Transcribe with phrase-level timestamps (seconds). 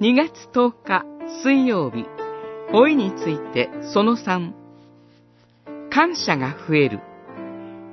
[0.00, 1.04] 2月10日
[1.42, 2.06] 水曜日、
[2.72, 4.52] 老いについてその3、
[5.90, 7.00] 感謝が増える。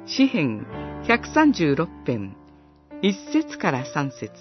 [0.06, 0.68] 詩編
[1.08, 2.38] 136編、
[3.02, 4.32] 1節から3節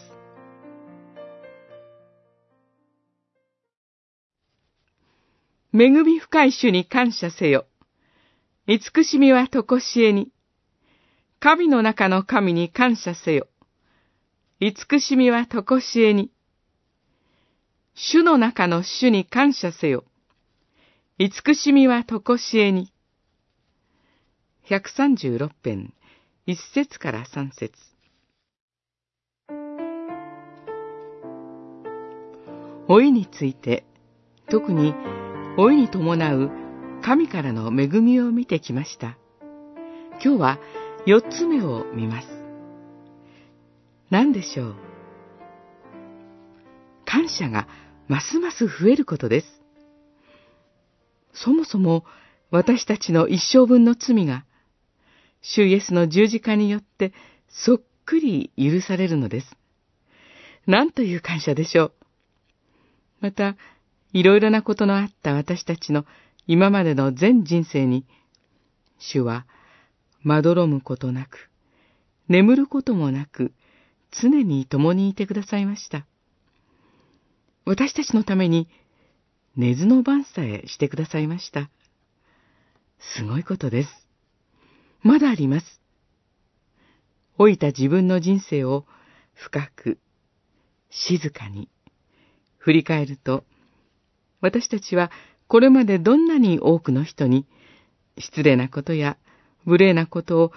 [5.73, 7.65] 恵み深い主に感謝せよ。
[8.67, 10.29] 慈しみはとこしえに。
[11.41, 13.47] 神の中の神に感謝せよ。
[14.61, 16.34] 慈しみはとこしえに。
[17.97, 20.05] 主の中の主に感謝せよ。
[21.17, 22.93] 慈しみはとこしえに。
[24.69, 25.95] 136編、
[26.49, 27.73] 1節から3節
[32.89, 33.85] 老いについて、
[34.51, 34.93] 特に
[35.57, 36.51] 老いに伴う
[37.01, 39.17] 神からの恵みを見てきました。
[40.23, 40.59] 今日は
[41.07, 42.29] 四つ目を見ます。
[44.11, 44.94] 何でしょう？
[47.15, 47.69] 感謝が
[48.09, 49.47] ますます増えることです。
[51.33, 52.05] そもそも
[52.51, 54.45] 私たちの一生分の罪が、
[55.41, 57.13] 主イエスの十字架によって
[57.49, 59.57] そっくり許されるのです。
[60.67, 61.93] なんという感謝でしょう。
[63.21, 63.55] また、
[64.13, 66.07] いろいろなことのあった私たちの
[66.49, 68.07] 今までの全人生に、
[68.99, 69.47] 主は、
[70.23, 71.49] まどろむことなく、
[72.27, 73.53] 眠ることもなく、
[74.11, 76.07] 常に共にいてくださいました。
[77.65, 78.69] 私たちのために、
[79.57, 81.71] 寝ずの番さえしてくださいました。
[83.17, 83.89] すごいことです。
[85.03, 85.81] まだあります。
[87.39, 88.85] 老いた自分の人生を
[89.33, 89.99] 深く、
[90.91, 91.69] 静かに、
[92.59, 93.45] 振り返ると、
[94.41, 95.11] 私たちは
[95.49, 97.47] これまでどんなに多くの人に
[98.19, 99.17] 失礼なことや
[99.65, 100.53] 無礼なことを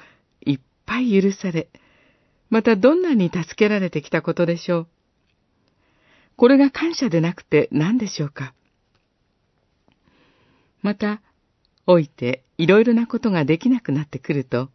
[0.46, 1.70] いっぱい許され、
[2.50, 4.88] またどんなに助けられてきたことでしょう。
[6.38, 8.54] これが感謝でなくて何でしょうか？
[10.84, 11.22] また、
[11.88, 14.70] 老いていろいろなことができなくなってくると、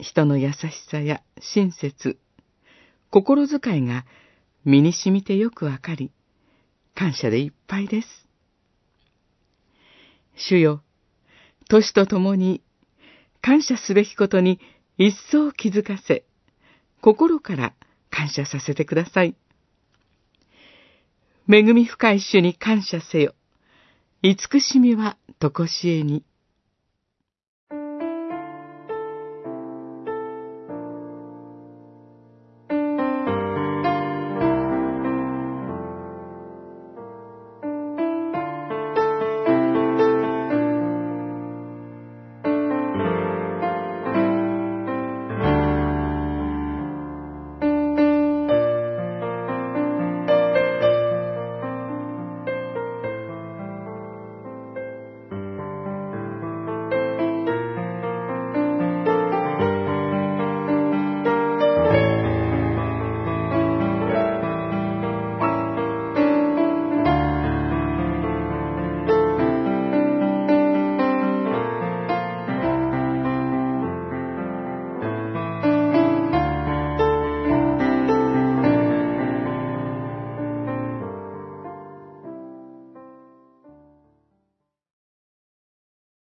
[0.00, 2.18] 人の優しさや親切、
[3.10, 4.04] 心遣いが
[4.64, 6.10] 身に染みてよくわかり、
[6.96, 8.08] 感謝でいっぱいです。
[10.36, 10.82] 主よ、
[11.68, 12.60] 年とともに
[13.40, 14.58] 感謝すべきことに
[14.98, 16.24] 一層気づかせ、
[17.00, 17.72] 心から
[18.10, 19.36] 感謝させてください。
[21.54, 23.34] 恵み深い主に感謝せよ。
[24.22, 26.24] 慈しみはとこしえに。